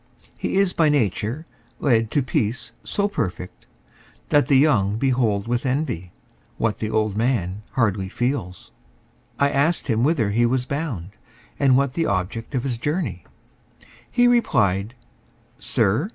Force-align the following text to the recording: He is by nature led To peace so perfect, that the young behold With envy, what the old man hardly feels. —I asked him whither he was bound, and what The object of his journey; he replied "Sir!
He 0.39 0.55
is 0.55 0.73
by 0.73 0.89
nature 0.89 1.45
led 1.79 2.09
To 2.09 2.23
peace 2.23 2.71
so 2.83 3.07
perfect, 3.07 3.67
that 4.29 4.47
the 4.47 4.57
young 4.57 4.97
behold 4.97 5.47
With 5.47 5.63
envy, 5.63 6.11
what 6.57 6.79
the 6.79 6.89
old 6.89 7.15
man 7.15 7.61
hardly 7.73 8.09
feels. 8.09 8.71
—I 9.37 9.51
asked 9.51 9.85
him 9.89 10.03
whither 10.03 10.31
he 10.31 10.43
was 10.47 10.65
bound, 10.65 11.11
and 11.59 11.77
what 11.77 11.93
The 11.93 12.07
object 12.07 12.55
of 12.55 12.63
his 12.63 12.79
journey; 12.79 13.25
he 14.09 14.27
replied 14.27 14.95
"Sir! 15.59 16.09